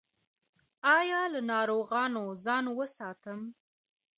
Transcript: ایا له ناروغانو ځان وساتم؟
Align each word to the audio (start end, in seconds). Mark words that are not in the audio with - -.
ایا 0.97 1.21
له 1.33 1.41
ناروغانو 1.51 2.23
ځان 2.45 2.65
وساتم؟ 2.77 3.39